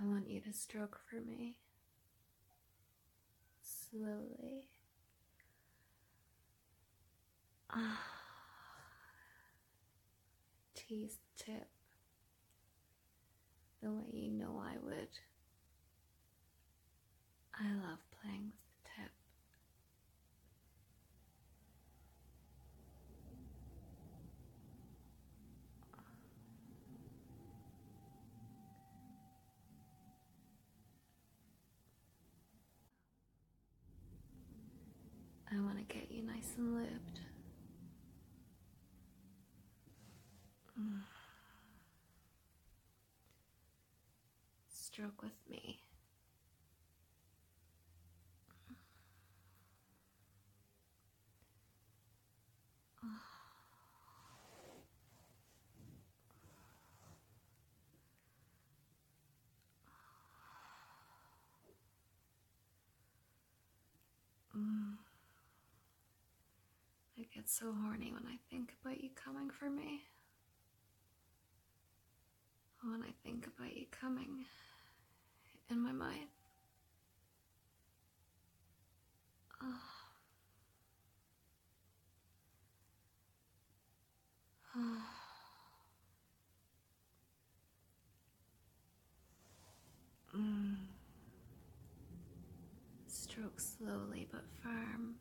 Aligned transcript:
I 0.00 0.06
want 0.06 0.28
you 0.30 0.40
to 0.40 0.52
stroke 0.52 0.98
for 1.08 1.16
me. 1.20 1.58
Slowly. 3.62 4.68
Ah. 7.70 8.00
Tease 10.74 11.18
the 11.36 11.44
tip. 11.44 11.68
The 13.82 13.90
way 13.90 14.04
you 14.12 14.30
know 14.30 14.62
I 14.64 14.76
would. 14.82 15.08
I 17.54 17.64
love 17.74 17.98
playing 18.22 18.44
with 18.46 18.84
the 18.84 19.02
tip. 19.02 19.10
I 35.52 35.60
want 35.60 35.76
to 35.78 35.84
get 35.94 36.10
you 36.10 36.22
nice 36.40 36.56
and 36.56 36.76
lubed. 36.76 37.20
Mm. 40.80 41.00
Stroke 44.68 45.22
with 45.22 45.32
me. 45.50 45.82
Mm. 64.56 64.96
I 67.18 67.26
get 67.40 67.48
so 67.48 67.72
horny 67.84 68.12
when 68.12 68.26
I 68.30 68.36
think 68.50 68.74
about 68.84 69.02
you 69.02 69.08
coming 69.14 69.48
for 69.48 69.70
me. 69.70 70.02
When 72.82 73.02
I 73.02 73.12
think 73.24 73.46
about 73.46 73.74
you 73.74 73.86
coming 73.90 74.44
in 75.70 75.80
my 75.80 75.92
mind. 75.92 76.28
Oh. 79.62 79.80
Mm. 90.36 90.76
Stroke 93.08 93.58
slowly 93.58 94.28
but 94.30 94.44
firm. 94.62 95.16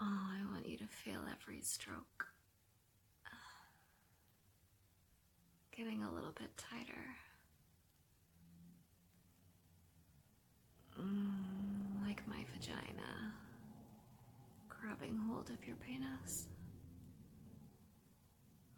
Oh, 0.00 0.04
I 0.06 0.52
want 0.52 0.68
you 0.68 0.76
to 0.78 0.86
feel 0.86 1.20
every 1.34 1.60
stroke. 1.62 2.26
Getting 5.76 6.02
a 6.04 6.12
little 6.12 6.32
bit 6.38 6.56
tighter. 6.56 7.16
Mm, 11.00 12.06
like 12.06 12.26
my 12.28 12.44
vagina. 12.52 13.34
Grabbing 14.68 15.16
hold 15.28 15.50
of 15.50 15.66
your 15.66 15.76
penis. 15.76 16.46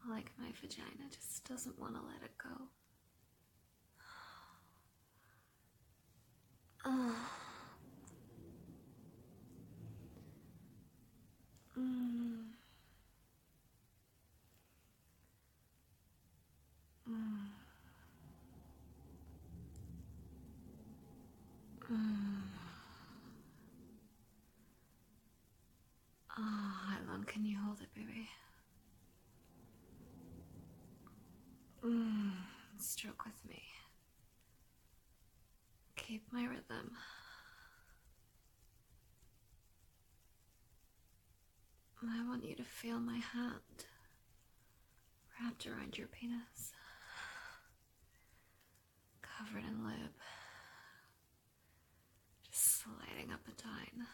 Like 0.09 0.31
my 0.39 0.51
vagina 0.61 1.11
just 1.11 1.47
doesn't 1.49 1.79
want 1.79 1.95
to 1.97 2.01
let 2.01 2.23
it 2.25 2.39
go. 2.39 2.65
Oh. 6.87 7.17
Mm. 11.79 12.45
Mm. 17.09 17.15
Mm. 21.91 22.43
Oh, 26.39 26.43
how 26.89 26.99
long 27.09 27.25
can 27.25 27.45
you 27.45 27.57
hold 27.65 27.81
it, 27.81 27.89
baby? 27.95 28.29
Mm. 31.85 32.33
Stroke 32.97 33.27
with 33.27 33.45
me. 33.47 33.63
Keep 35.97 36.33
my 36.33 36.45
rhythm. 36.45 36.93
I 42.03 42.27
want 42.27 42.45
you 42.45 42.55
to 42.55 42.63
feel 42.63 42.99
my 42.99 43.19
hand 43.19 43.85
wrapped 45.39 45.67
around 45.67 45.99
your 45.99 46.07
penis, 46.07 46.73
covered 49.21 49.65
in 49.65 49.85
lube, 49.85 50.15
just 52.51 52.81
sliding 52.81 53.33
up 53.33 53.41
and 53.47 53.57
down. 53.57 54.06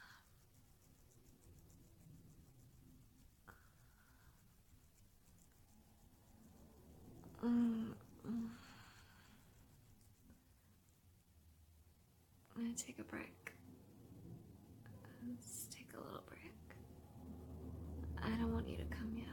Gonna 12.62 12.74
take 12.74 13.00
a 13.00 13.04
break. 13.04 13.52
Let's 15.28 15.66
take 15.74 15.88
a 15.94 15.96
little 15.96 16.22
break. 16.28 16.54
I 18.22 18.28
don't 18.38 18.52
want 18.52 18.68
you 18.68 18.76
to 18.76 18.84
come 18.84 19.12
yet. 19.16 19.26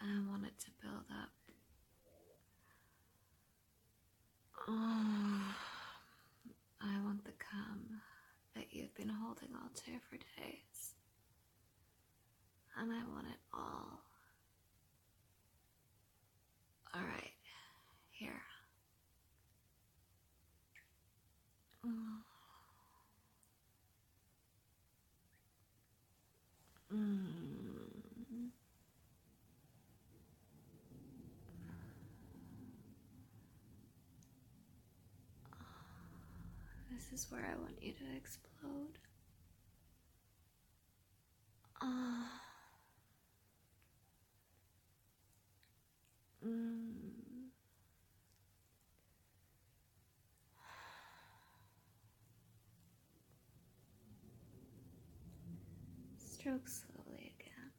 I 0.00 0.30
want 0.30 0.44
it 0.44 0.52
to 0.60 0.66
build 0.80 1.04
up. 1.10 1.30
Oh, 4.68 5.54
I 6.80 7.04
want 7.04 7.24
the 7.24 7.32
cum 7.32 8.00
that 8.54 8.66
you've 8.70 8.94
been 8.94 9.08
holding 9.08 9.48
on 9.54 9.70
to 9.74 9.90
for 10.08 10.16
days. 10.16 10.94
And 12.78 12.92
I 12.92 13.02
want 13.12 13.26
it 13.26 13.40
all. 13.52 13.98
Alright, 16.94 17.32
here. 18.10 18.40
Mm. 21.86 21.90
Mm. 26.92 27.28
This 36.98 37.20
is 37.20 37.30
where 37.30 37.44
I 37.44 37.54
want 37.60 37.80
you 37.80 37.92
to 37.92 38.16
explode. 38.16 38.98
Ah. 41.80 42.42
Mm. 46.44 46.88
Stroke 56.18 56.66
slowly 56.66 57.32
again. 57.38 57.70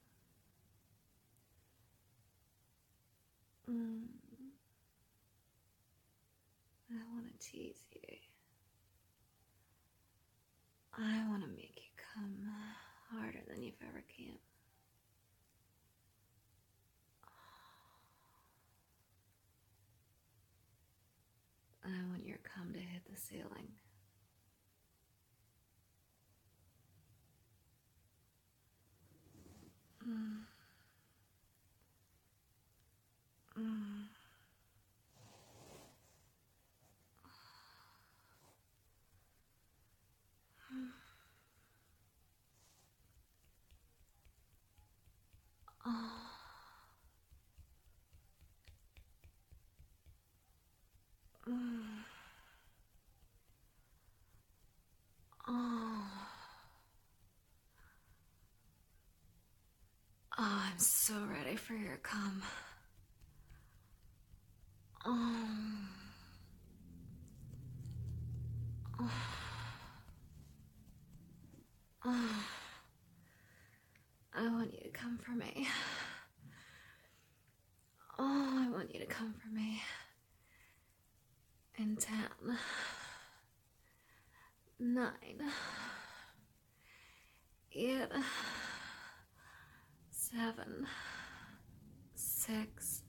Mm. 3.70 4.06
I 6.92 7.14
want 7.14 7.28
to 7.28 7.48
tease 7.48 7.84
you. 7.92 8.00
I 10.98 11.28
want 11.30 11.44
to 11.44 11.50
make 11.50 11.76
you 11.78 11.92
come 12.14 12.40
uh, 12.46 13.16
harder 13.16 13.40
than 13.48 13.64
you've 13.64 13.82
ever 13.88 14.04
came. 14.18 14.38
I 21.86 22.10
want 22.10 22.26
your 22.26 22.38
cum 22.44 22.74
to 22.74 22.80
hit 22.80 23.02
the 23.10 23.18
ceiling. 23.18 23.70
Oh. 45.90 46.12
Oh. 51.48 51.52
oh, 60.38 60.40
I'm 60.40 60.78
so 60.78 61.16
ready 61.32 61.56
for 61.56 61.74
your 61.74 61.98
come. 62.04 62.44
Um. 65.06 65.90
Oh. 69.02 69.29
For 75.26 75.32
me. 75.32 75.68
Oh, 78.22 78.66
I 78.66 78.70
want 78.70 78.94
you 78.94 79.00
to 79.00 79.06
come 79.06 79.34
for 79.34 79.48
me. 79.54 79.82
In 81.78 81.96
ten, 81.96 82.28
nine, 84.78 85.14
eight, 87.74 88.08
seven, 90.12 90.86
six, 92.16 93.04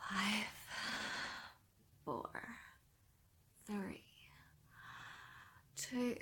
five, 0.00 0.46
four, 2.04 2.28
three, 3.66 4.02
two, 5.76 6.16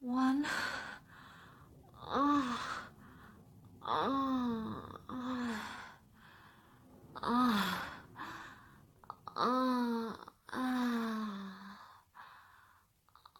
one. 0.00 0.44
Oh, 2.08 2.60
oh, 3.84 4.74
oh, 5.10 5.60
oh, 7.22 7.86
oh, 9.36 10.16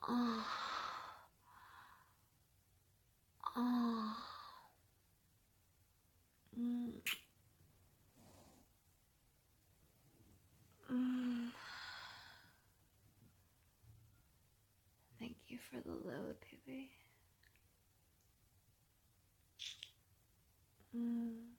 oh, 0.08 0.44
Thank 15.18 15.36
you 15.48 15.58
for 15.70 15.80
the 15.80 15.92
load, 15.92 16.36
baby. 16.66 16.90
Mm. 20.96 21.55